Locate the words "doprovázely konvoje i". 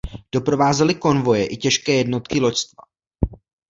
0.31-1.57